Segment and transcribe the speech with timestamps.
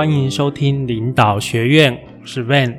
[0.00, 1.92] 欢迎收听领导学院，
[2.22, 2.74] 我是 Van。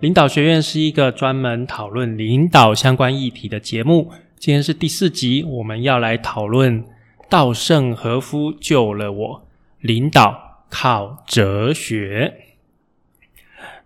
[0.00, 4.12] 领导学院是一个专门讨论领导相关议题的节目。
[4.38, 6.84] 今天是第四集，我们要来讨论
[7.30, 9.46] 稻盛和夫救了我，
[9.80, 12.34] 领导靠哲学。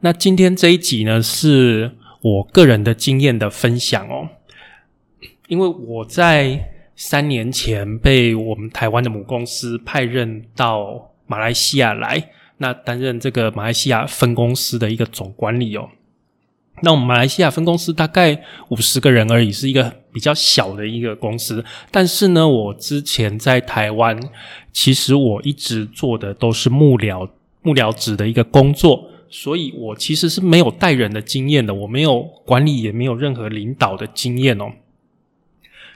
[0.00, 4.30] 那今天这一集呢，是我个人的经验的分享哦，
[5.46, 12.30] 因为我在三年前被我们台湾的母公司派任到马来西亚来。
[12.58, 15.88] 那担任这个马来西亚分公司的一个总管理哦。
[16.82, 21.64] 那我们马来西亚分公司大概五十个人而已，是一个比较小的一个公司。
[21.90, 24.18] 但是呢，我之前在台湾，
[24.72, 27.28] 其实我一直做的都是幕僚、
[27.62, 34.72] 幕僚职的一个工作，所以我其实是没有带人的经验的，我没有管理，也没有任何领导的经验哦。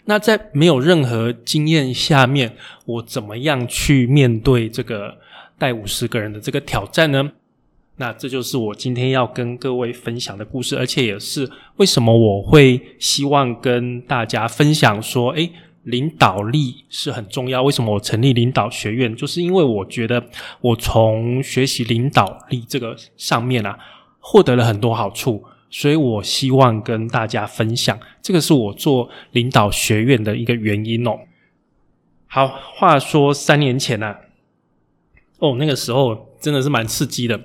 [0.05, 2.55] 那在没有任何经验下面，
[2.87, 5.19] 我怎么样去面对这个？
[5.59, 7.33] 带五十个人的这个挑战呢？
[8.01, 15.51] 那这就是我今天要跟各位分享的故事，而且也是为什么我会希望跟大家分享说，诶，
[15.83, 17.61] 领导力是很重要。
[17.65, 19.17] 为什么我成立领导学院？
[19.17, 20.25] 就是因为我觉得
[20.61, 23.77] 我从学习领导力这个上面啊，
[24.21, 27.99] 获得了很多好处，所以我希望跟大家分享。
[28.23, 31.19] 这个是我做领导学院的一个原因哦。
[32.29, 34.15] 好，话说三年前呢。
[35.39, 37.41] 哦，那个时候真的是蛮刺激的。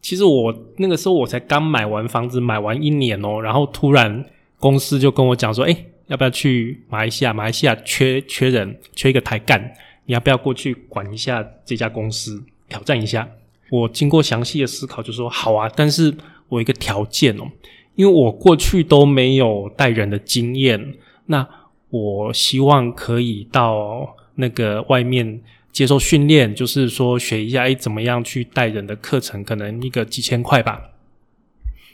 [0.00, 4.24] 其实我那个时候我才刚买完房子，买完一年哦，然后突然
[4.58, 7.34] 公司就跟我讲说：“哎，要不要去马来西亚？
[7.34, 9.60] 马来西亚缺缺人，缺一个台干，
[10.04, 13.28] 你要不要过去管一下这家公司，挑战一下？”
[13.68, 16.14] 我经过详细的思考，就说：“好啊，但是
[16.48, 17.50] 我一个条件哦，
[17.96, 20.94] 因为我过去都没有带人的经验，
[21.26, 21.46] 那
[21.90, 25.42] 我希望可以到那个外面。”
[25.76, 30.92] 接受训练，就是说学一下，哎，怎么样去带人的课程，可能一个几千块吧。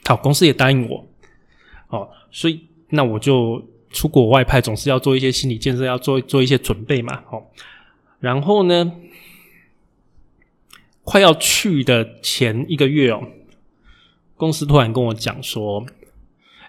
[0.05, 1.05] 好，公司也答应我，
[1.89, 7.43] 哦，所以那我就出国外派，总是要做一些心理建设，要做做一些准备嘛，哦。
[8.21, 8.93] 然后呢，
[11.03, 13.27] 快要去的前一个月哦，
[14.37, 15.85] 公司突然跟我讲说，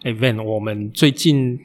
[0.03, 1.61] 哎，Van，我们最近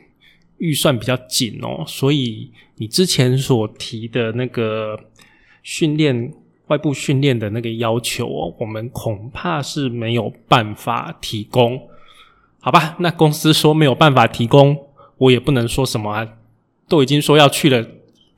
[0.59, 5.08] 预算比较紧哦，所以你之前所提的那个。
[5.63, 6.33] 训练
[6.67, 11.89] 外部训练的那个要求哦，我们恐怕是没有办法提供，
[12.59, 12.95] 好吧？
[12.99, 14.77] 那公司说没有办法提供，
[15.17, 16.27] 我也不能说什么啊。
[16.87, 17.87] 都已经说要去了，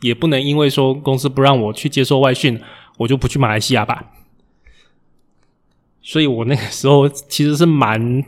[0.01, 2.59] 也不能因为说公司不让我去接受外训，
[2.97, 4.11] 我就不去马来西亚吧。
[6.01, 8.23] 所以我那个时候其实是蛮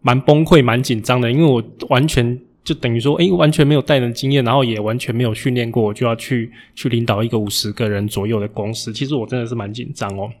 [0.00, 2.40] 蛮崩溃、蛮紧张的，因为我完全。
[2.66, 8.92] 就等于说，哎，完全没有带人经验，然后也完全没有训练过，我就要去去领导一个五十个人左右的公司。
[8.92, 10.32] 其实我真的是蛮紧张哦。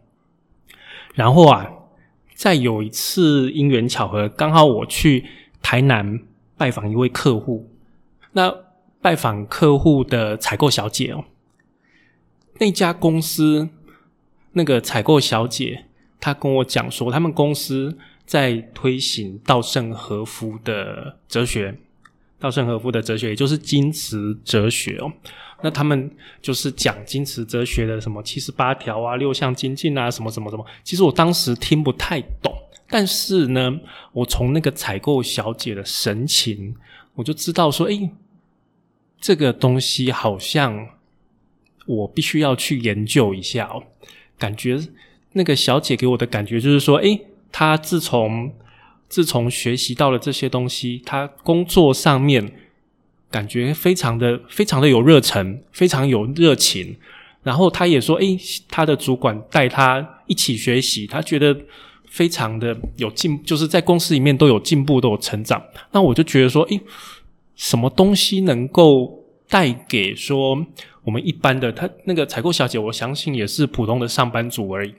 [1.14, 1.70] 然后啊，
[2.34, 5.24] 在有一次因缘巧合，刚好我去
[5.62, 6.18] 台南
[6.56, 7.70] 拜访一位客户，
[8.32, 8.52] 那
[9.00, 11.26] 拜访客户的采购小姐哦，
[12.58, 13.68] 那家公司
[14.54, 15.84] 那个采购小姐，
[16.18, 21.78] 她跟我讲说，他们公司在推行稻盛和夫的哲学。
[22.38, 25.12] 稻盛和夫的哲学，也就是金池哲学哦。
[25.62, 26.10] 那他们
[26.42, 30.64] 就是讲金池哲学的什么七十八条啊、六项精进啊、什么什么什么。
[30.84, 32.52] 其实我当时听不太懂，
[32.88, 33.80] 但是呢，
[34.12, 36.76] 我从那个采购小姐的神情，
[37.14, 38.10] 我就知道说，哎，
[39.18, 40.88] 这个东西好像
[41.86, 43.82] 我必须要去研究一下哦。
[44.38, 44.78] 感觉
[45.32, 47.18] 那个小姐给我的感觉就是说，哎，
[47.50, 48.52] 她自从
[49.08, 52.52] 自从学习到了这些东西，他工作上面
[53.30, 56.96] 感觉非常的、非常的有热忱，非常有热情。
[57.42, 58.36] 然后他也说：“诶，
[58.68, 61.56] 他的主管带他一起学习，他觉得
[62.08, 65.62] 非常的有进，就是在公司里面都有进步，都有成长。”
[65.92, 66.80] 那我就觉得说：“诶，
[67.54, 70.66] 什么东西能够带给说
[71.04, 72.80] 我们一般的他那个采购小姐？
[72.80, 74.92] 我相信也是普通的上班族而已。”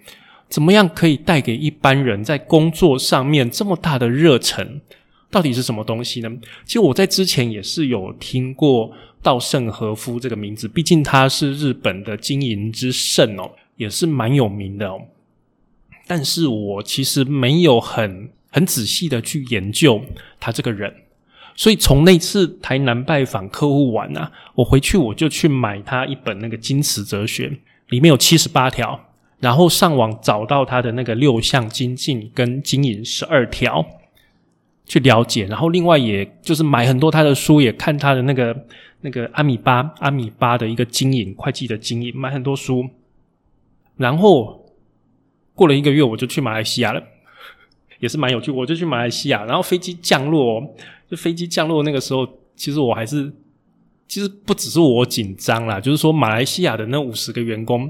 [0.49, 4.81] 怎么样可以带给一般人在工作上面这么大的热忱？
[5.29, 6.31] 到底是什么东西呢？
[6.65, 8.89] 其实我在之前也是有听过
[9.21, 15.01] 稻盛和夫这个名字，毕竟他是日本的经营之圣哦，也是蛮有名的哦。
[16.07, 20.01] 但是我其实没有很很仔细的去研究
[20.39, 20.95] 他这个人，
[21.57, 27.49] 所以从那次台南拜访客户完啊，我回去我就去买他一本那个《金池哲学》，
[27.89, 29.06] 里面有七十八条。
[29.39, 33.85] 然后上网找到他的那个六项精进跟经营十二条，
[34.85, 35.45] 去了解。
[35.45, 38.65] 然后另外也就是买很多他的书，也看他的那个
[39.01, 42.89] 那个阿米巴阿米巴的一个经营会计的经营，买很多书。
[43.95, 44.65] 然后
[45.53, 47.03] 过了一个月，我就去马来西亚了，
[47.99, 48.51] 也是蛮有趣。
[48.51, 50.75] 我就去马来西亚，然后飞机降落，
[51.09, 53.31] 就飞机降落那个时候，其实我还是，
[54.07, 57.89] 其实不只是我紧张啦，就是说马来西亚的那五十个员工，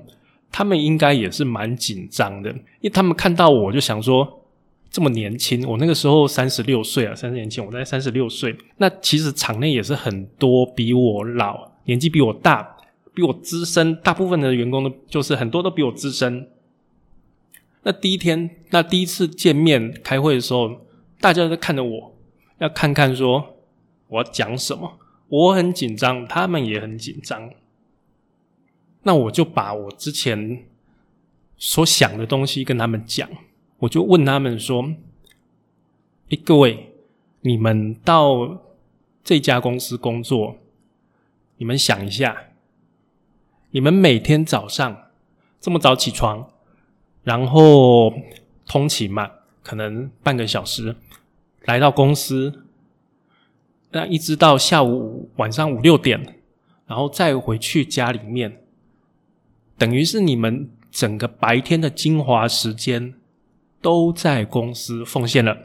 [0.52, 4.46] 他们应该也是蛮紧张的，因为他们看到我就想说，
[4.90, 12.78] 这么年轻，我那个时候三十六岁啊，三十年前我在三十六岁，那其实场内也是很多比我老，年纪比我大，
[13.14, 16.48] 比我资深，大部分的员工都就是很多都比我资深。
[17.84, 20.70] 那第一天，那第一次见面开会的时候，
[21.22, 22.16] 大家都看着我，
[22.60, 23.56] 要看看说
[24.08, 24.98] 我要讲什么。
[25.30, 27.50] 我很紧张，他们也很紧张。
[29.08, 30.66] 那我就把我之前
[31.56, 33.30] 所想的东西跟他们讲，
[33.78, 34.94] 我就问他们说
[36.28, 36.92] ：“诶，各位，
[37.40, 38.66] 你们到
[39.24, 40.58] 这家公司工作，
[41.56, 42.50] 你们想一下，
[43.72, 45.04] 你们每天早上
[45.62, 46.52] 这么早起床。”
[47.24, 48.14] 然后
[48.66, 49.32] 通勤嘛，
[49.64, 50.98] 可能半个小时
[51.62, 52.66] 来到公司，
[53.92, 56.42] 那一直到下午晚上五六点，
[56.88, 58.67] 然后再回去家里面，
[59.78, 63.14] 等于是你们整个白天的精华时间
[63.82, 65.58] 都在公司奉献了。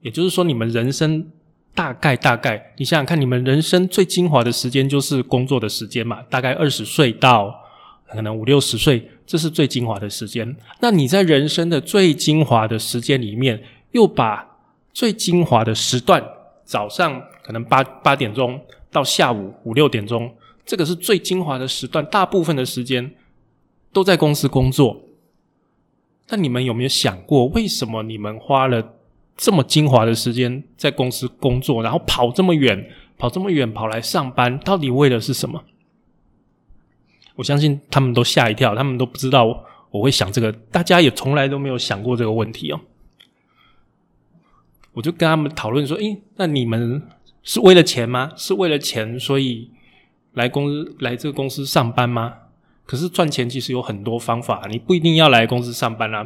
[0.00, 1.30] 也就是说，你们人生
[1.74, 7.62] 大概大概，你想想看，你们人生最精华的时间就是工作的时间嘛，大概二十岁到。
[8.08, 10.56] 可能五六十岁，这是最精华的时间。
[10.78, 13.60] 那你在人生的最精华的时间里面，
[13.90, 14.46] 又把
[14.92, 16.24] 最精华的时段，
[16.64, 18.60] 早上可能八八点钟
[18.92, 20.32] 到下午五六点钟，
[20.66, 23.14] 这个是最精华的时段，大部分的时间
[23.92, 25.04] 都在公司工作。
[26.28, 28.96] 那你们有没有想过，为什么你们花了
[29.36, 35.62] 这么精华的时间在公司工作，然后跑这么远，跑这么远跑来上班，到底为的是什么？
[37.36, 42.80] 我相信他们都吓一跳，他们都不知道我会想这个，大家也从来都没有想过这个问题哦。
[44.94, 47.02] 我就跟他们讨论说：“诶，那你们
[47.42, 48.32] 是为了钱吗？
[48.34, 49.70] 是为了钱所以
[50.36, 52.34] 来公司来这个公司上班吗？
[52.84, 56.24] 可是赚钱其实有很多方法，你不一定要来公司上班啊，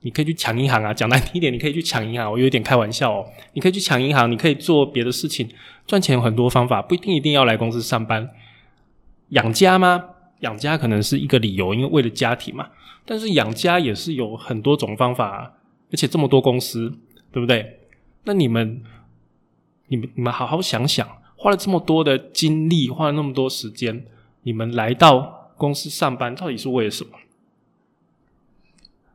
[0.00, 0.92] 你可以去抢银行啊。
[0.92, 2.32] 讲难听一点，你可以去抢银行。
[2.32, 5.48] 我有点开玩笑哦，你可以去抢银行，你可以做别的事情，
[5.86, 8.30] 赚钱有很多方法，不一定一定要来公司上班。
[9.28, 10.06] 养家吗？”
[10.40, 12.68] 养家可能是一个理由，因为为了家庭嘛。
[13.04, 15.54] 但是养家也是有很多种方法，
[15.92, 16.98] 而且这么多公司，
[17.30, 17.78] 对不对？
[18.24, 18.82] 那你们、
[19.86, 21.06] 你们、你们好好想想，
[21.42, 24.06] 花了这么多的精力，花了那么多时间，
[24.44, 27.18] 你们来到公司上班，到底是为了什么？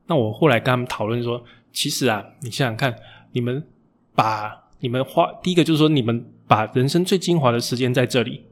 [0.07, 2.97] 那我后来跟他们讨论说，其实啊，你想想看，
[3.31, 3.65] 你们
[4.13, 8.43] 把你们花第一个就是说，你们把人生最精华的时间在这里。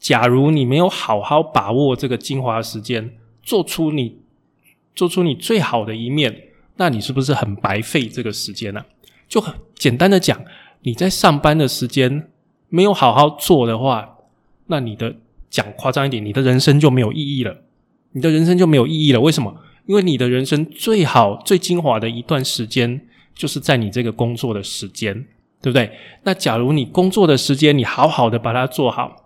[0.00, 4.18] 假如你没有好好把握这个精华时间，做出你
[4.96, 8.84] 做出你最好的一面，那你是不是很白费这个时间呢？
[9.28, 10.44] 就很简单的讲，
[10.80, 12.30] 你在上班的时间
[12.68, 14.16] 没有好好做的话，
[14.66, 15.16] 那你的
[15.48, 17.62] 讲夸张一点，你的人生就没有意义了。
[18.12, 19.20] 你的人生就没有意义了。
[19.20, 19.56] 为什么？
[19.86, 23.00] 因为你的人生最好最精华的一段时间，
[23.34, 25.14] 就是在你这个工作的时间，
[25.62, 25.92] 对不对？
[26.24, 29.24] 那假如你工作的时间，你好好的把它做好。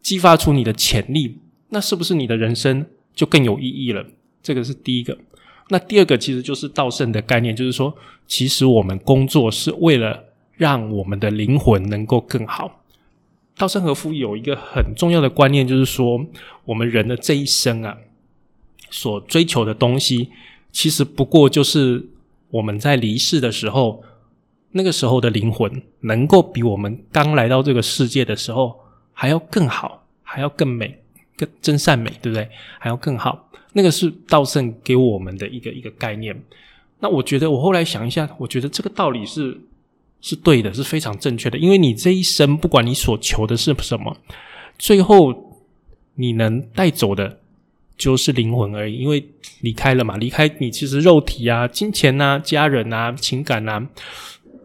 [0.00, 1.38] 激发出你的潜力，
[1.70, 4.06] 那是不是你的人生就更有意义了？
[4.42, 5.18] 这个是第一个。
[5.70, 7.94] 那第二个其实就是道圣的概念，就是说，
[8.26, 10.24] 其实我们工作是为了
[10.58, 12.82] 让我们的灵魂能够更好。
[13.56, 16.22] 稻盛和夫有一个很重要的观念，就是说，
[16.66, 17.96] 我们人的这一生啊，
[18.90, 20.28] 所追求的东西，
[20.70, 22.06] 其实不过就是
[22.50, 24.04] 我们在离世的时候，
[24.72, 28.80] 那个时候的灵魂能够比我们刚来到这个世界的时候。
[29.20, 30.96] 还要更好，还要更美，
[31.36, 32.48] 更真善美，对不对？
[32.78, 36.40] 还要更好，那个是道圣给我们的一个一个概念。
[37.00, 39.60] 那我觉得，我后来想一下，我觉得这个道理是
[40.20, 41.58] 是对的，是非常正确的。
[41.58, 44.16] 因为你这一生，不管你所求的是什么，
[44.78, 45.58] 最后
[46.14, 47.40] 你能带走的，
[47.96, 48.96] 就是灵魂而已。
[48.96, 49.24] 因为
[49.60, 53.88] 离开了嘛，离开你，其实肉体啊、金钱啊、家人啊、情感啊，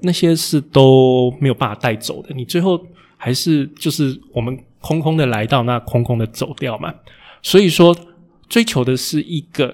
[0.01, 2.33] 那些是都没有办法带走的。
[2.33, 2.85] 你最后。
[3.15, 6.93] 还是就是我们空空的来到，那空空的走掉嘛。
[7.41, 7.95] 所以说，
[8.49, 9.73] 追求的是一个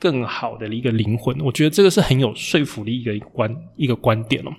[0.00, 1.38] 更好的一个灵魂。
[1.42, 4.50] 我觉得这个是很有说服力的一个观一个观点哦。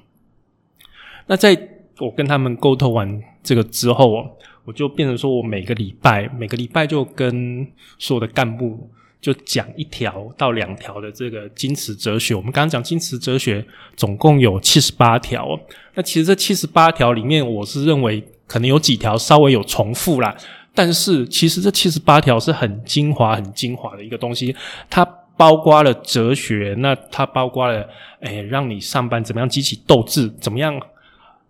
[1.29, 1.55] 那在
[1.99, 4.31] 我跟他们沟通完这个之后哦，
[4.65, 7.65] 我就变成说我每个礼拜每个礼拜就跟
[7.99, 8.89] 所有的干部。
[9.21, 12.33] 就讲一条到两条的这个金池哲学。
[12.33, 13.65] 我们刚刚讲金池哲学
[13.97, 15.59] 总共有七十八条。
[15.93, 20.33] 那其实这七十八条里面，我是认为可能有几条稍微有重复啦。
[20.73, 24.55] 但是其实这七十八条是很精华、很精华的一个东西。
[24.89, 25.03] 它
[25.35, 27.85] 包括了哲学，那它包括了，
[28.21, 30.79] 哎，让你上班怎么样激起斗志，怎么样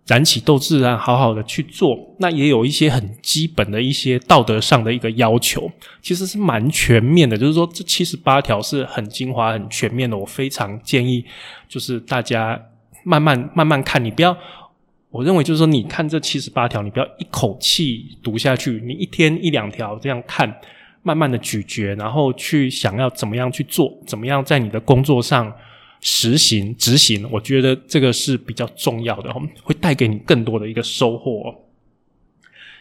[0.10, 1.96] 燃起斗志啊，好好的去做。
[2.18, 7.38] 那也有一些很基本的一些道德上的一个要求，其实是蛮全面的。
[7.38, 10.18] 就是说，这七十八条是很精华、很全面的。
[10.18, 11.24] 我非常建议，
[11.68, 12.60] 就是大家
[13.04, 14.36] 慢慢慢慢看，你不要。
[15.12, 20.52] 我认为就是说，你看这七十八条，你不要一口气读下去，你一天一两条这样看，
[21.04, 25.54] 慢慢的咀嚼，然后去想要怎么样去做，怎么样在你的工作上
[26.02, 27.28] 实行执行。
[27.32, 31.54] 我觉得这个是比较重要的，会带给你更多的一个收获。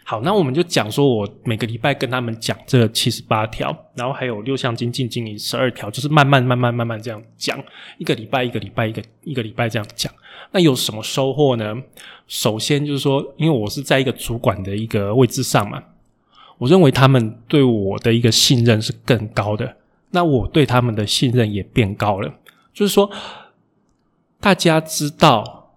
[0.04, 7.62] 好，那我们就讲说，我每个礼拜跟他们讲这七十八条，然后还有六项精进经营十二条，就是慢慢慢慢慢慢这样讲，
[7.98, 10.10] 一个礼拜一个礼拜一个一个礼拜这样讲。
[10.50, 11.76] 那有什么收获呢？
[12.26, 15.82] 首先就是说，因为我是在一个主管的一个位置上嘛，
[16.56, 19.76] 我认为他们对我的一个信任是更高的，
[20.10, 22.32] 那我对他们的信任也变高了。
[22.78, 23.10] 就是说，
[24.38, 25.74] 大家知道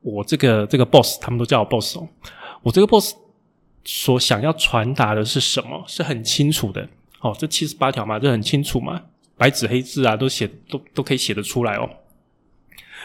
[0.00, 2.08] 我这个这个 boss，他们都叫我 boss 哦，
[2.62, 3.14] 我这个 boss。
[3.82, 5.82] 所想要传达的是什么？
[5.86, 6.86] 是很清楚的。
[7.20, 9.00] 哦，这七十八条嘛，这很清楚嘛，
[9.36, 11.88] 白纸黑字啊，都写都都可以写得出来哦。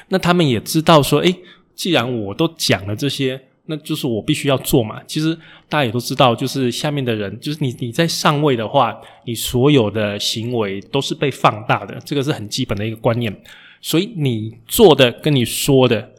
[0.10, 1.40] 那他们也知道说，诶，
[1.76, 5.02] 既然我都讲了这些，那就是我必须要做嘛。
[5.06, 5.36] 其实
[5.68, 8.96] 大家也都知道，就是下面的人，就是你你在上位的话，
[9.26, 13.42] 你所有的行为都是被放大的，这个是很基本的一个观念。
[13.82, 16.12] 所以你做的跟你说的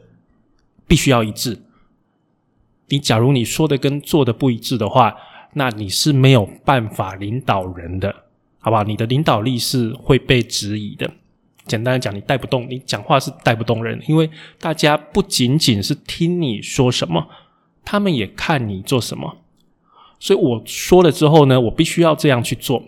[0.87, 1.59] 必须要一致。
[2.89, 5.15] 你假如你说的跟做的不一致的话，
[5.53, 8.13] 那你是没有办法领导人的，
[8.59, 8.83] 好不好？
[8.83, 11.11] 你的领导力是会被质疑的。
[11.67, 17.27] 简单的讲，你带不动，你讲话是带不动人，因为大家不仅仅是听你说什么，
[17.83, 19.37] 他们也看你做什么。
[20.19, 22.81] 所以我说了之后呢，我必须要这样去做，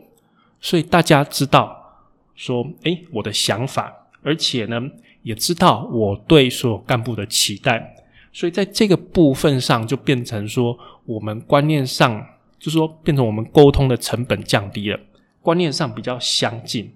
[0.60, 2.00] 所以大家知道
[2.34, 3.94] 说，诶，我的想法，
[4.24, 4.82] 而且呢，
[5.22, 7.96] 也知道我对所有干部的期待。
[8.32, 12.26] 所以在这个部分上，就变成说，我们观念上，
[12.60, 15.00] 就是说，变成我们沟通的成本降低了，
[15.42, 16.92] 观念上比较相近。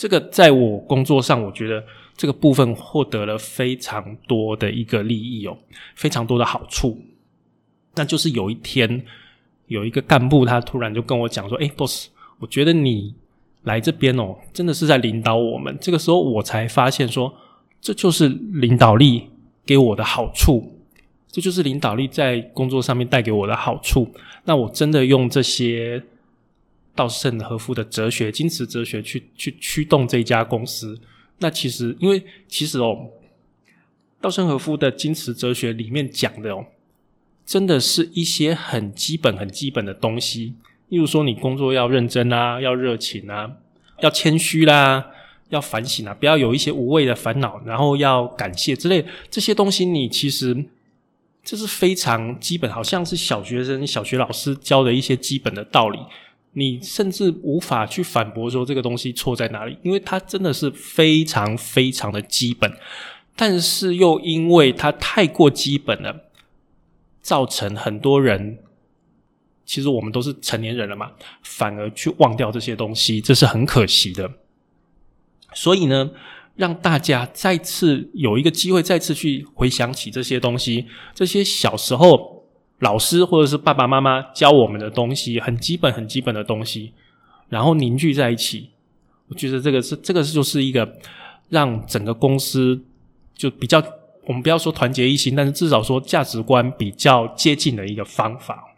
[0.00, 1.84] 这个在我工作上，我觉得
[2.16, 5.54] 这个部分获得了非常多的一个利益哦，
[5.94, 6.98] 非常多的好处。
[7.96, 9.04] 那就是有一天，
[9.66, 13.14] 有一个干部他突然就跟我讲说：“哎，boss，我觉得你
[13.64, 17.34] 来这边哦，真的是在领导我们。”这个时候我才发现说，
[17.82, 19.28] 这就是领导力。
[19.66, 20.80] 给我的好处，
[21.28, 24.10] 这就是领导力在工作上面带给我的好处。
[24.44, 26.02] 那我真的用这些
[27.00, 31.00] 稻盛和夫的哲学、金池哲学去去驱动这家公司。
[31.38, 33.08] 那其实，因为其实哦，
[34.20, 36.66] 稻盛和夫的金池哲学里面讲的哦，
[37.46, 40.52] 真的是一些很基本、很基本的东西。
[40.90, 43.52] 例如说，你工作要认真啊，要热情啊，
[44.00, 45.06] 要谦虚啦。
[45.48, 49.86] 要反省啊，不要有一些无谓的烦恼，然后要感谢之类这些东西。
[49.86, 50.64] 你其实
[51.42, 55.98] 这是非常基本，好像是小学生、小学老师教的一些基本的道理。
[56.52, 62.72] 你甚至无法去反驳说这个东西错在哪里，因为它真的是非常非常的基本。
[63.36, 66.30] 但是又因为它太过基本了，
[67.22, 68.58] 造成很多人，
[69.64, 74.30] 其实我们都是成年人了嘛，反而去忘掉这些东西，这是很可惜的。
[75.54, 76.10] 所以呢，
[76.56, 82.39] 让大家再次有一个机会，再次去回想起这些东西，这些小时候
[82.80, 86.92] 老师或者是爸爸妈妈教我们的东西，很基本、很基本的东西，
[87.48, 88.68] 然后凝聚在一起。
[89.28, 90.98] 我觉得这个是这个就是一个
[91.48, 92.82] 让整个公司
[93.34, 93.82] 就比较，
[94.26, 98.74] 我们不要说团结一心，但是至少说价值观比较接近的一个方法。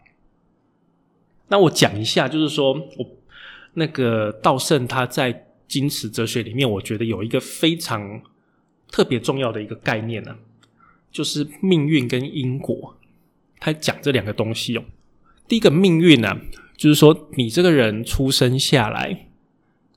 [1.47, 3.05] 那我讲一下，就是说我
[3.73, 5.47] 那个道圣他在。
[5.65, 8.21] 金池哲学里面，我觉得有一个非常
[8.91, 10.35] 特别重要的一个概念呢，
[11.11, 12.95] 就是命运跟因果。
[13.63, 14.83] 他讲这两个东西哦。
[15.47, 16.37] 第一个命运呢，
[16.75, 19.27] 就是说你这个人出生下来，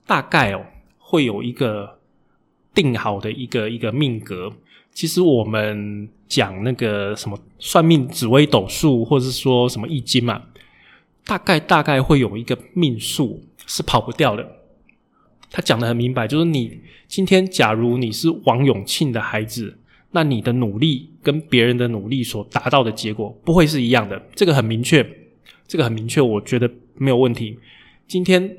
[0.05, 0.65] 大概哦
[0.97, 1.99] 会有一个
[2.73, 4.53] 定好的一个一个命格。
[4.93, 10.43] 其实我们讲那个什么算命、紫微斗数，或者是说什么易经嘛，
[11.25, 14.49] 大概大概会有一个命数是跑不掉的。
[15.51, 19.77] 他讲的很明白，就是你今天假如你是王永庆的孩子，
[20.17, 25.07] 那你的努力跟别人的努力所达到的结果不会是一样的，这个很明确，
[25.67, 27.59] 这个很明确，我觉得没有问题。
[28.07, 28.49] 今天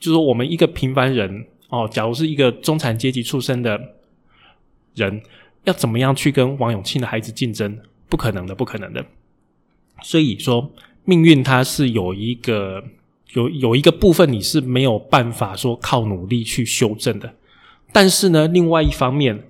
[0.00, 3.80] 就是说我们一个平凡人哦，假如是一个中产阶级出身的
[4.96, 5.22] 人，
[5.62, 7.78] 要怎么样去跟王永庆的孩子竞争？
[8.08, 9.06] 不可能的，不可能的。
[10.02, 10.72] 所以说
[11.04, 12.82] 命运它是有一个。
[13.34, 17.34] 有有一个部分你是没有办法说靠努力去修正的。
[17.90, 19.42] 但是呢，另外一方面，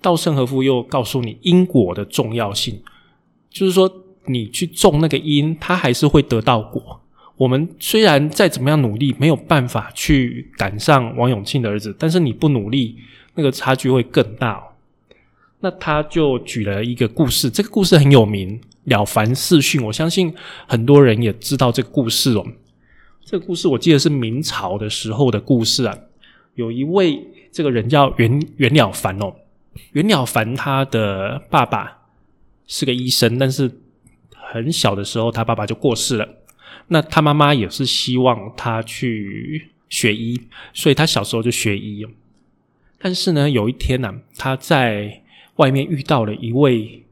[0.00, 2.80] 稻盛和夫又告诉你因果的重要性，
[3.50, 3.90] 就是说
[4.26, 7.00] 你去种那个因，它还是会得到果。
[7.36, 12.96] 我们虽然再怎么样努力，没有办法去赶上王永庆的儿子，但是你不努力，
[13.34, 14.62] 那个差距会更大。
[15.60, 20.32] 那他就举了一个故事，这个故事很有名，《了凡四训》，我相信
[20.66, 22.46] 很多人也知道这个故事哦。
[23.24, 25.96] 这个故事我记得是明朝的时候的故事啊，
[26.54, 27.20] 有一位
[27.52, 29.34] 这个人叫袁袁了凡哦，
[29.92, 32.08] 袁了凡他的爸爸
[32.66, 33.80] 是个医生，但是
[34.34, 36.28] 很小的时候他爸爸就过世了，
[36.88, 40.40] 那他妈妈也是希望他去学医，
[40.72, 42.06] 所以他小时候就学医。
[42.98, 45.22] 但是呢，有一天呢，他在
[45.56, 47.04] 外面遇到了一位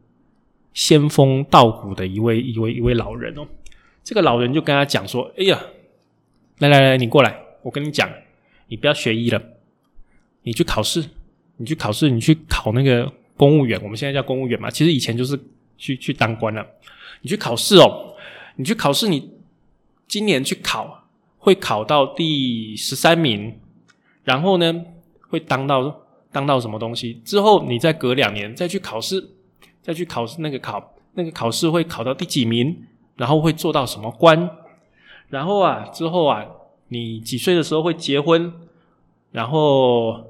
[0.75, 3.46] 仙风道骨的一位一位一位老人哦，
[4.04, 5.61] 这个老人就跟他讲说：“哎呀，
[6.58, 8.11] 来来来，你过来，我跟你讲，
[8.68, 9.42] 你不要学医了，
[10.42, 11.04] 你去考试，
[11.56, 13.80] 你去考试，你去考那个公务员。
[13.82, 15.38] 我们现在叫公务员嘛，其实以前就是
[15.76, 16.66] 去去当官了。
[17.22, 18.14] 你去考试哦，
[18.56, 19.30] 你去考试，你
[20.06, 21.08] 今年去考
[21.38, 23.58] 会考到第十三名，
[24.25, 24.84] 然后呢
[25.28, 29.26] 会当到。”当到什么东西之后，你再隔两年再去考试，
[29.80, 32.76] 再去考试那个考那个考试会考到第几名，
[33.16, 34.50] 然后会做到什么官，
[35.30, 36.44] 然后啊之后啊
[36.88, 38.52] 你几岁的时候会结婚，
[39.32, 40.26] 然后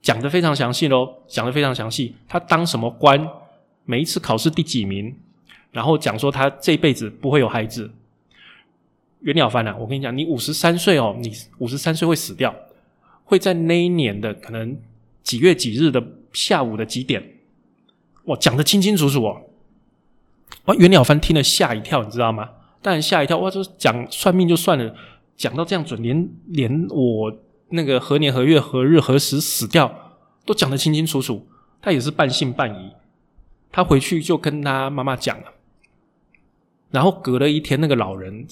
[0.00, 2.14] 讲的非常详细喽，讲的非常详细。
[2.26, 3.28] 他当什么官，
[3.84, 5.14] 每一次考试第几名，
[5.70, 7.90] 然后讲说他这辈子不会有孩子。
[9.20, 12.54] 袁了凡啊，我跟你讲，你五十三岁哦，你五十三岁会死掉，
[13.24, 14.76] 会在那一年的可能。
[15.24, 16.02] 几月几日的
[16.32, 17.22] 下午的几点？
[18.24, 19.42] 哇，讲的清清楚楚哦！
[20.64, 22.48] 哇，袁了凡听了吓一跳，你知道吗？
[22.80, 24.94] 当然吓一跳，哇，就讲算命就算了，
[25.36, 27.30] 讲到这样准，连连我
[27.70, 31.46] 那个何年何月何日何时死掉都讲得清清楚楚。
[31.80, 32.92] 他也是半信半疑，
[33.70, 35.52] 他回去就跟他妈妈讲了，
[36.90, 38.46] 然后隔了一天，那个老人。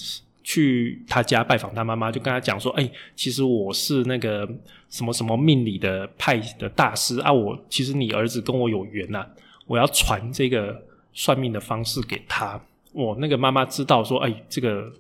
[0.49, 4.49] 去他家拜访他妈妈，就跟他讲说：“哎，其实我是那个
[4.89, 9.27] 什么什么命理的派的大师啊，我其实你儿子跟我有缘呐，
[9.67, 12.61] 我要传这个算命的方式给他。”
[12.95, 14.93] 我那个妈妈知道说：“哎，这个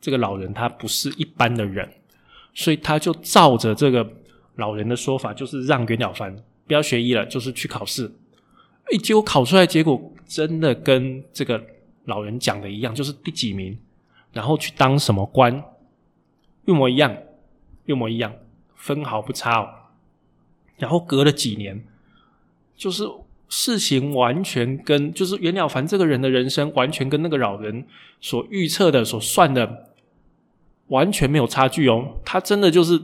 [0.00, 1.86] 这个老人他不是一般的人，
[2.56, 4.08] 所以他就照着这个
[4.54, 6.34] 老人的说法，就是让袁了凡
[6.66, 8.10] 不要学医了，就是去考试。
[8.90, 11.62] 哎，结果考出来结果真的跟这个
[12.06, 13.78] 老人讲的一样，就是第几名。”
[14.32, 15.64] 然后去当什么官，
[16.64, 17.14] 一模一样，
[17.84, 18.34] 一模一样，
[18.74, 19.68] 分毫不差哦。
[20.78, 21.84] 然后隔了几年，
[22.74, 23.04] 就是
[23.48, 27.86] 事情完全跟就是袁了凡这个人的人生完全跟那个老人
[28.20, 29.85] 所预测的、所算的
[30.88, 32.18] 完全没有差距哦。
[32.24, 33.00] 他真的就是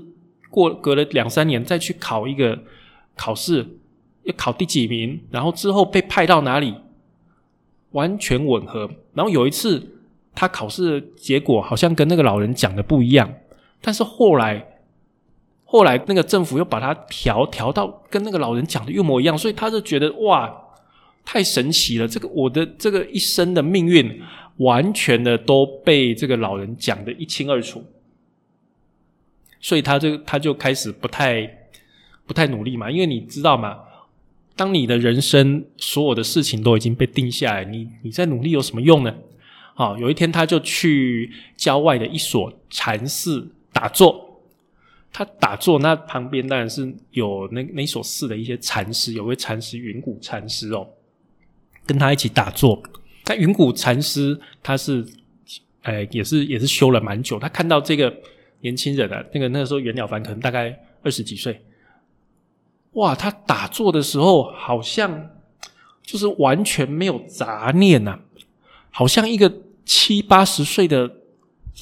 [0.50, 2.58] 过隔了两三年再去考一个
[3.16, 3.78] 考试，
[4.24, 6.74] 要考第几名，然后之后被派到哪里，
[7.90, 8.90] 完全吻合。
[9.14, 9.88] 然后有一次。
[10.34, 13.30] 他考试的结果好像跟那个老人讲的不一样，
[13.82, 14.66] 但是后来，
[15.66, 20.50] 后来那个政府又把它调调到跟那个老人讲的一模一样，所以他就觉得哇，
[21.22, 22.08] 太神奇了！
[22.08, 24.22] 这个我的这个一生的命运，
[24.62, 27.84] 完全的都被这个老人讲的一清二楚，
[29.60, 31.68] 所以他就他就开始不太
[32.26, 33.78] 不太努力嘛，因为你知道嘛，
[34.56, 39.14] 当你的人生所有的事情都已经被定下来，你你在努力有什么用呢？
[39.74, 44.28] 好，有一天他就去郊外的一所禅寺打坐。
[45.14, 50.88] 他打坐，那旁边当然是有那那所寺的一些禅师，有位禅师云谷禅师哦，
[51.84, 52.82] 跟他一起打坐。
[53.32, 55.02] 但云谷禅师他是，
[55.80, 57.38] 哎，也是也是修了蛮久。
[57.38, 58.14] 他看到这个
[58.60, 61.62] 年轻人啊，那个那个时候袁了凡可能大概二十几岁，
[62.92, 65.30] 哇，他打坐的时候好像
[66.02, 68.18] 就是完全没有杂念呐。
[68.90, 69.50] 好像一个
[69.86, 71.10] 七八十岁的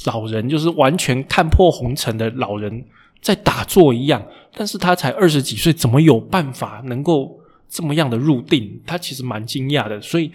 [0.07, 2.85] 老人，就是完全看破红尘的老人，
[3.21, 4.25] 在打坐一样。
[4.55, 8.81] 但是他才二十几岁，怎么有办法能够这么样的入定？
[8.87, 10.01] 他其实蛮惊讶的。
[10.01, 10.31] 所以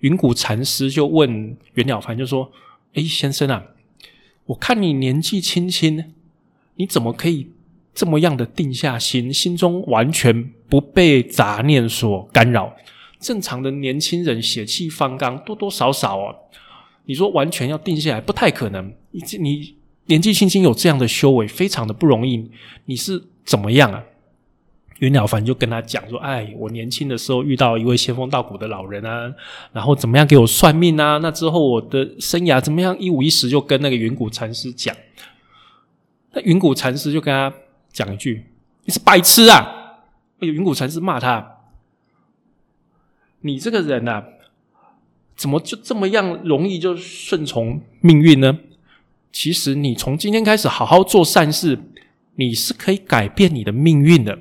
[0.00, 2.50] 云谷禅师就问袁了凡，就说
[2.94, 3.64] ：“哎，先生啊，
[4.46, 6.12] 我看你年纪轻轻，
[6.76, 7.48] 你怎么可以
[7.94, 12.74] 这么样的定下心，心中完全不被杂念所干扰？”
[13.20, 16.34] 正常的年轻人血气方刚，多多少少哦，
[17.04, 18.90] 你说完全要定下来不太可能。
[19.10, 22.50] 你你年纪轻轻有这样的修为，非常的不容易。
[22.86, 24.02] 你是怎么样啊？
[25.00, 29.34] 袁了凡就跟他讲说：“哎，我年轻的时候遇到一位仙风道骨的老人啊，
[29.72, 31.16] 然后怎么样给我算命啊？
[31.22, 32.94] 那之后我的生涯怎么样？
[32.98, 34.94] 一五一十就跟那个云谷禅师讲。
[36.32, 37.50] 那云谷禅师就跟他
[37.90, 38.44] 讲一句
[38.84, 39.96] ：“你是白痴啊！”
[40.40, 41.56] 哎，云谷禅师骂他
[43.40, 44.22] ：“你这个人呐，
[45.34, 48.58] 怎么就这么样容易就顺从命运呢？
[49.32, 51.78] 其实你从今天开始好好做善事，
[52.34, 54.38] 你是可以改变你的命运的。”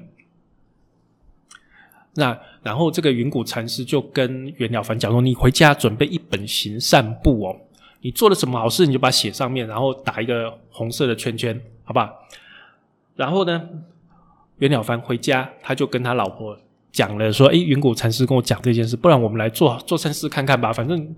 [2.15, 7.55] 那然后这个云谷禅师就跟袁了凡讲说：“你回家准备一本行善簿哦。”
[8.01, 12.09] 你做了什么好事，你就把它写上面，然后打一个红色的圈圈，好吧？
[13.17, 13.61] 然后呢，
[14.59, 16.57] 袁了凡回家，他就跟他老婆
[16.93, 21.13] 讲了，说：“诶，云谷禅师跟我讲这件事，不然我们来做做善事看看吧，反正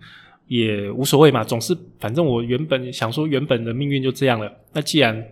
[0.48, 1.44] 也无所谓嘛。
[1.44, 4.52] 总是反正我原本想说，原本的命运就这样了。
[4.74, 5.24] 那既然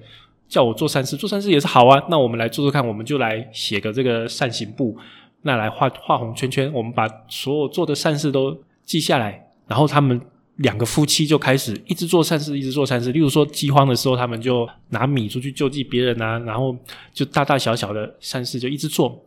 [0.47, 1.99] 叫我做善事，做善事也是好啊。
[2.11, 4.95] 那我们来做做看，我们就来写个这个善行簿，
[5.41, 10.19] 那来画画红圈圈，我们把所有做的善事都记下来，然后他们。”
[10.59, 13.13] 两个夫妻就开始一直做善事，一直做善事。
[13.13, 16.75] 例如说饥荒的时候，他们就拿米出去救济别人啊，然后
[17.13, 19.23] 就大大小小的善事就一直做。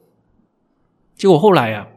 [1.16, 1.88] 结果后来啊，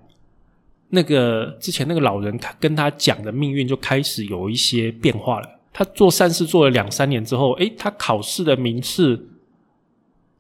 [0.88, 5.60] 那个之前那个老人跟他讲的命运就开始有一些变化了。
[5.74, 9.28] 他做善事做了两三年之后，诶，他考试的名次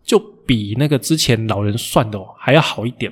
[0.05, 3.11] 就比那个之前老人算的哦还要好一点，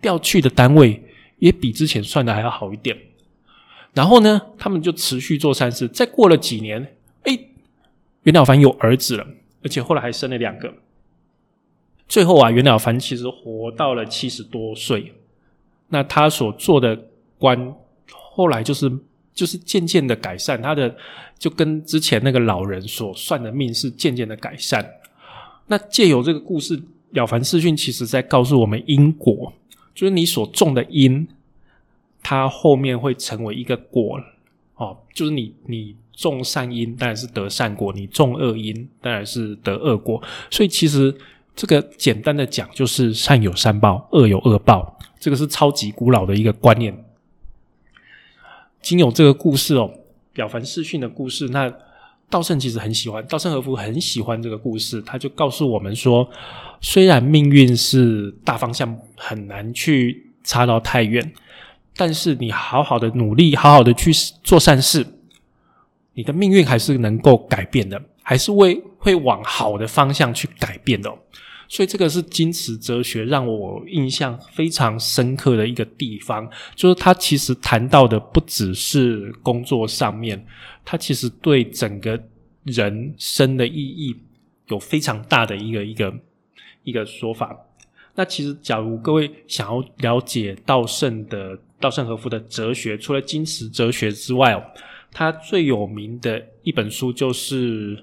[0.00, 1.02] 调去的单位
[1.38, 2.96] 也比之前算的还要好一点。
[3.94, 5.88] 然后呢，他们就持续做善事。
[5.88, 7.38] 再过了几年，哎，
[8.22, 9.26] 袁了凡有儿子了，
[9.62, 10.72] 而且后来还生了两个。
[12.06, 15.14] 最后啊，袁了凡其实活到了七十多岁。
[15.88, 16.98] 那他所做的
[17.38, 17.74] 官，
[18.10, 18.92] 后来就是
[19.34, 20.94] 就是渐渐的改善，他的
[21.38, 24.86] 就跟之前那个老人所算的命是渐渐的改善。
[25.66, 26.80] 那借由这个故事，
[27.10, 29.52] 了凡四训其实在告诉我们因果，
[29.98, 31.26] 就是你所种的因。
[32.22, 34.20] 它后面会成为一个果
[34.74, 40.22] 哦，就是你你种善因，当然是得善果；你种恶因，当然是得恶果。
[40.50, 41.16] 所以其实
[41.56, 44.98] 这个简单的讲，就是善有善报，恶有恶报。
[45.18, 47.04] 这个是超级古老的一个观念。
[48.82, 49.90] 经有这个故事哦，
[50.32, 51.72] 表凡世训的故事，那
[52.28, 56.28] 道圣其实很喜欢，道圣和夫很喜欢这个故事，他就告诉我们说，
[56.80, 61.32] 虽然命运是大方向很难去差到太远。
[62.00, 64.12] 但是你好好的努力，好好的去
[64.44, 65.04] 做善事，
[66.14, 71.12] 你的命运还是能够改变的，还是会会往好的方向去改变的。
[71.66, 80.46] 所以这个是金池哲学让我印象非常深刻的一个地方，就是他其实谈到的不只是工作上面，
[80.84, 82.22] 他其实对整个
[82.62, 84.14] 人生的意义
[84.68, 86.14] 有非常大的一个一个
[86.88, 87.56] 一个说法。
[88.14, 91.58] 那其实，假如各位想要了解稻盛的。
[91.80, 94.60] 稻盛和夫的哲学，除了金石哲学之外哦，
[95.12, 97.96] 他最有名的一本书就是《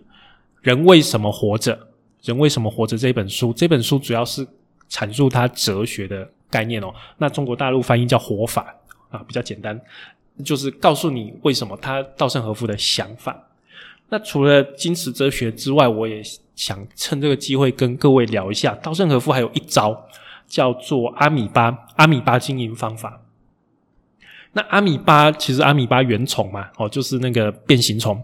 [0.61, 1.75] 人为什么活着》。
[2.23, 4.47] 人为什么活着这本书，这本书主要是
[4.89, 6.93] 阐述他哲学的概念哦。
[7.17, 8.73] 那中国大陆翻译叫“活法”
[9.11, 9.77] 啊，比较简单，
[10.45, 13.45] 就是告诉你为什么他稻盛和夫的想法。
[14.07, 16.23] 那除了金石哲学之外，我也
[16.55, 20.07] 想趁这个机会跟各位聊一下稻盛和夫还有一招
[20.47, 23.21] 叫做阿米巴阿米巴经营方法。
[24.53, 28.21] 那阿米巴其实阿米巴原虫嘛，哦，就是那个变形虫，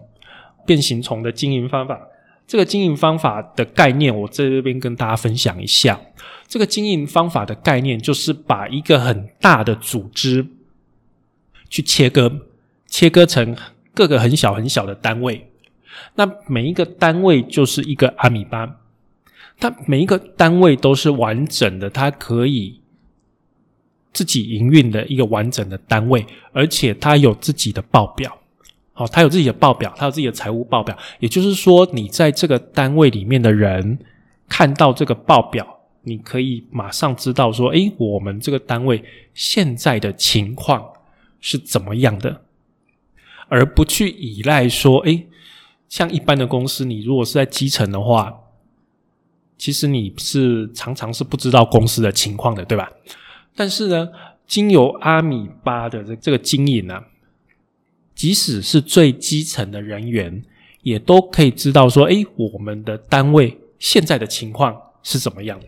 [0.64, 2.00] 变形虫的经营方法。
[2.46, 6.00] 这个经营方法的概念，我在这边跟大家分享一下。
[6.48, 10.46] 这个经营方法的概念，就是把一个很大的组织
[11.70, 12.30] 去切割，
[12.86, 13.56] 切割成
[13.94, 15.51] 各个很小很小的单位。
[16.14, 18.78] 那每一个单位就是一个阿米巴，
[19.58, 22.80] 它每一个单位都是完整的，它可以。
[24.14, 28.30] 自己营运的一个完整的单位，而且它有自己的报表，
[28.92, 30.94] 好，它有自己的报表，它有自己的财务报表。
[31.18, 33.98] 也就是说，你在这个单位里面的人
[34.50, 35.66] 看到这个报表，
[36.02, 39.02] 你可以马上知道说，诶，我们这个单位
[39.32, 40.86] 现在的情况
[41.40, 42.42] 是怎么样的，
[43.48, 45.26] 而不去依赖说，诶，
[45.92, 48.34] 像一般的公司，你如果是在基层的话，
[49.58, 52.90] 其实你是常常是不知道公司的情况的，对吧？
[53.54, 54.08] 但是呢，
[54.46, 56.98] 经由阿米巴的这这个经营呢，
[58.14, 60.42] 即使是最基层的人员，
[60.80, 65.66] 也都可以知道说，哎，我们的单位现在的情况是怎么样的。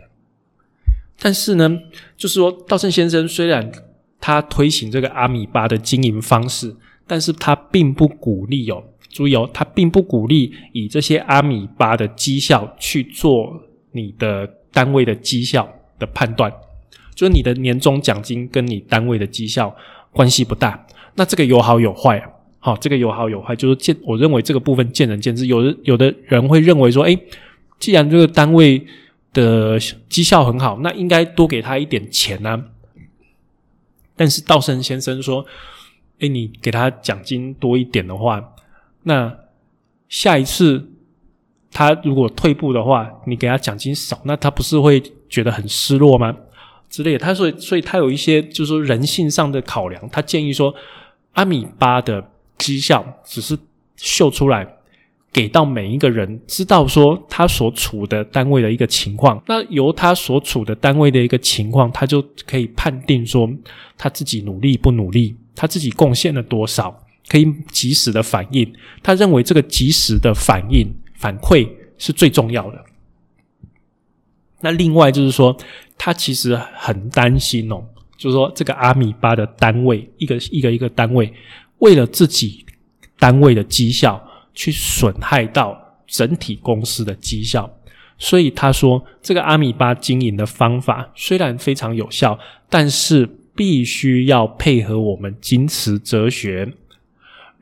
[1.19, 1.81] 但是呢，
[2.17, 3.71] 就是说，道圣先生虽然
[4.19, 6.75] 他推行这个阿米巴的经营方式，
[7.07, 8.83] 但是他并不鼓励哦，
[9.15, 16.53] 注意哦，他并不鼓励以这些阿米巴的绩效去做你的单位的绩效的判断。
[17.15, 19.73] 就是你的年终奖金跟你单位的绩效
[20.11, 22.21] 关系不大，那这个有好有坏，
[22.59, 27.17] 好，这个有好有坏，就是见我认为这个部分见仁见智，有的有的人会认为说，诶，
[27.79, 28.85] 既然这个单位
[29.33, 32.65] 的绩效很好，那应该多给他一点钱呢。
[34.17, 35.45] 但是道生先生说
[36.19, 38.54] ：“哎，你给他奖金多一点的话，
[39.05, 39.35] 那
[40.09, 40.91] 下一次
[41.71, 46.37] 他如果退步的话，你给他奖金少，那他不是会觉得很失落吗？
[46.91, 47.19] 之类的。
[47.21, 50.75] 他说，所以他有一些就是说人性上的考量，他建议说，
[51.33, 53.57] 阿米巴的绩效只是
[53.97, 54.67] 秀出来。”
[55.35, 63.51] 给到每一个人知道说他所处的单位的一个情况，那由他所处的单位的一个情况，他就可以判定说
[63.99, 68.73] 他自己努力不努力，他自己贡献了多少，可以及时的反应。
[69.03, 72.85] 他认为这个及时的反应反馈是最重要的。
[74.61, 75.57] 那另外就是说，
[75.97, 77.85] 他其实很担心哦，
[78.17, 81.33] 就是说这个阿米巴的单位一个一个一个单位，
[81.79, 82.65] 为了自己
[83.19, 84.31] 单位的绩效。
[84.57, 87.69] 去损害到整体公司的绩效，
[88.17, 92.39] 所以他说，这个阿米巴经营的方法虽然非常有效，
[92.71, 96.73] 但是必须要配合我们金池哲学，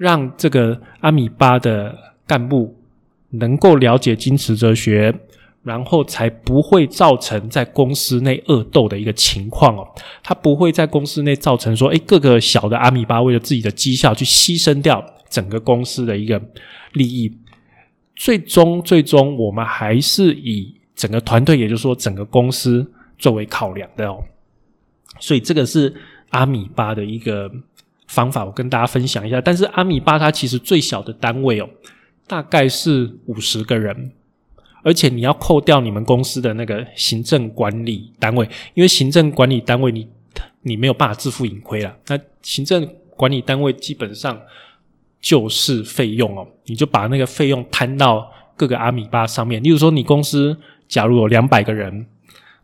[0.03, 2.77] 让这个阿米巴的干部
[3.31, 5.15] 能够了解金池哲学，
[5.62, 9.87] 然后才不会造成在公司内恶斗的一个情况哦。
[10.25, 16.43] 他不会在公司内造成说，诶，各个小的阿米巴为了自己的绩效去牺牲掉整个公司的一个。
[16.95, 17.35] 利益
[18.15, 22.87] 最终最终，我们还是以整个团队，也就是说整个公司
[23.17, 24.23] 作为考量的哦。
[25.19, 25.95] 所以这个是
[26.29, 27.51] 阿米巴的一个
[28.14, 29.40] 方法，我跟大家分享一下。
[29.40, 31.68] 但是阿米巴它其实最小的单位哦，
[32.27, 34.12] 大概是五十个人，
[34.83, 40.07] 而且你要扣掉你们公司的那个行政管理单位，因为行政管理单位你
[40.62, 41.96] 你没有办法自负盈亏了。
[42.09, 44.40] 那行政管理单位基本上。
[45.22, 49.62] 就是费用哦，你就把那个费用摊到各个阿米巴上面。
[49.62, 50.57] 例如说，你公司
[50.88, 52.05] 假如有两百个人，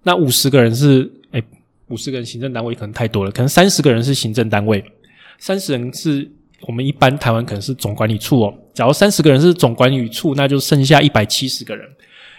[0.02, 1.40] 那五十个人是哎，
[1.86, 4.84] 五十个人行政单位可能太多了，可能三十个人是行政单位，
[5.38, 6.30] 三十人是
[6.66, 8.52] 我们一般台湾可能是总管理处哦。
[8.74, 11.88] 假如三十个人是总管理处，那就剩下一百七十个人，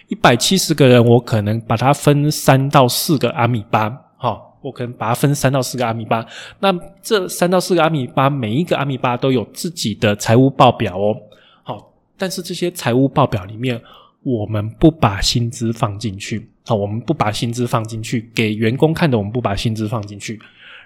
[0.07, 4.45] 一百七十个人，我可能把它分三到四个阿米巴，哈。
[4.61, 6.25] 我可能把它分三到四个阿米巴，
[6.59, 6.69] 那
[7.01, 11.15] 这三到四个阿米巴，每一个阿米巴都有自己的财务报表哦。
[11.63, 13.81] 好，但是这些财务报表里面，
[14.21, 16.45] 我们不把薪资放进去。
[16.65, 20.37] 好，我们不把薪资放进去给员工看的，我们不把薪资放进去。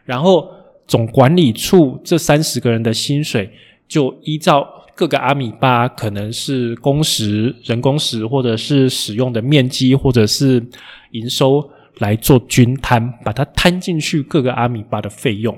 [0.06, 0.47] 然后
[0.88, 3.52] 总管理处这三十个人的薪水，
[3.88, 10.65] 就依照各个阿米巴可能是工时、人工时，或者是使用的面积，或者是
[11.12, 11.69] 营收。
[12.00, 15.56] 来做均摊，把它摊进去各个阿米巴的费用，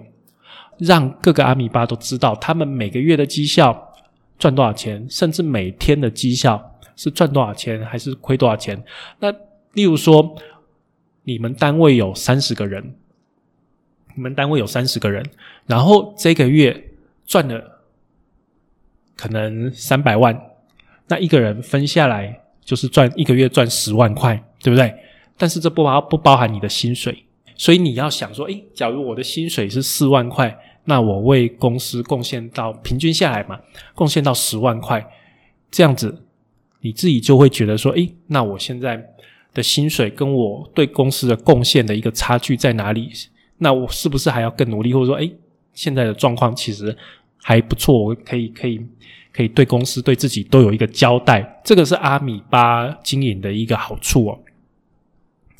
[0.78, 3.94] 让各个阿米巴都知道他们每个月的绩效
[4.38, 6.62] 赚多少钱，甚至每天的绩效
[6.98, 8.84] 是赚多少钱还是亏多少钱。
[9.22, 9.32] 那
[9.72, 10.36] 例如说，
[11.24, 12.96] 你们单位有三十个人，
[14.16, 15.24] 你们单位有三十个人，
[15.68, 16.90] 然后这个月
[17.26, 17.82] 赚了
[19.16, 20.40] 可能三百万，
[21.08, 24.94] 那一个人分下来就是赚一个月赚十万块，对不对？
[25.38, 27.26] 但是这不包不包含你的薪水，
[27.56, 33.60] 所以你要想说，诶，假如我的薪水是四万块，那我为公司贡献到平均下来嘛，
[33.94, 35.06] 贡献到十万块，
[35.70, 36.24] 这样子
[36.80, 39.14] 你自己就会觉得说，诶，那我现在
[39.54, 43.12] 的薪水跟我对公司的贡献的一个差距在哪里？
[43.58, 44.94] 那我是不是还要更努力？
[44.94, 45.34] 或者说，诶，
[45.74, 46.96] 现在的状况其实
[47.38, 48.86] 还不错，我可以可以
[49.32, 51.62] 可以对公司对自己都有一个交代。
[51.64, 54.40] 这个是阿米巴经营的一个好处哦。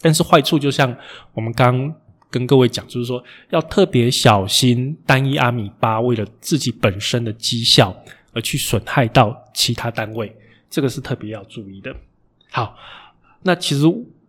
[0.02, 0.96] 但是坏处就像
[1.34, 1.94] 我们刚
[2.30, 7.96] 跟各位讲，就是说要特别小心单一阿米巴为了自己本身的绩效
[8.34, 10.36] 而去损害到其他单位，
[10.70, 11.96] 这个是特别要注意的。
[12.52, 12.76] 好，
[13.42, 13.84] 那其实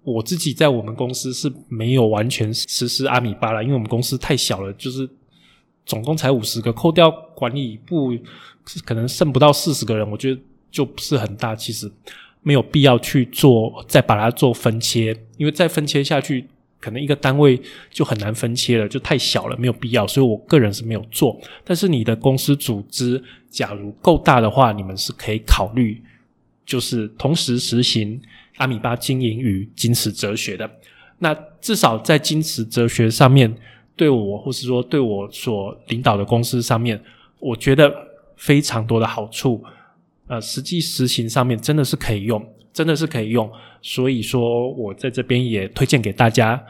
[0.06, 5.06] 我自己在我们公司是没有完全实施阿米巴了，因为我们公司太小了，就是
[5.84, 8.16] 总共才五十个，扣掉管理部
[8.84, 10.40] 可能剩不到四十个人，我觉得
[10.70, 11.54] 就不是很大。
[11.54, 11.90] 其实。
[12.42, 16.46] 没有必要去做，再把它做分切，因为再分切下去，
[16.78, 20.06] 可能一个单位就很难分切了，就太小了，没有必要。
[20.06, 21.36] 所以我个人是没有做。
[21.64, 26.00] 但是你的公司组织假如够大的话，你们是可以考虑，
[26.64, 28.22] 就是同时实行
[28.56, 30.70] 阿米巴经营与金池哲学的。
[31.18, 33.54] 那至少在金池哲学上面，
[33.96, 37.00] 对我或是说对我所领导的公司上面，
[37.40, 37.92] 我觉得
[38.36, 39.64] 非常多的好处。
[40.26, 46.60] 呃，实际实行上面真的是可以用，真的是可以用，所以说我在这边也推荐给大家，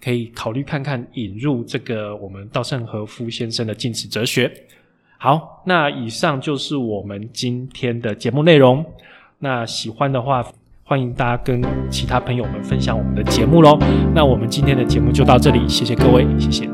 [0.00, 4.52] 可以考虑看看引入这个我们稻盛和夫先生的镜子哲学。
[5.18, 8.84] 好，那以上就是我们今天的节目内容。
[9.38, 10.46] 那喜欢的话，
[10.88, 13.76] 欢迎大家跟其他朋友们分享我们的节目喽。
[14.14, 16.70] 那我们今天的节目就到这里，谢谢各位，谢谢。